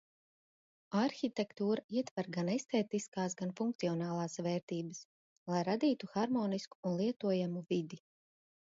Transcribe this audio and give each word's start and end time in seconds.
Arhitektūra 1.01 1.83
ietver 1.97 2.29
gan 2.37 2.49
estētiskās, 2.55 3.37
gan 3.43 3.53
funkcionālās 3.61 4.41
vērtības, 4.49 5.03
lai 5.53 5.63
radītu 5.71 6.15
harmonisku 6.19 6.83
un 6.93 7.03
lietojamu 7.05 7.67
vidi. 7.75 8.05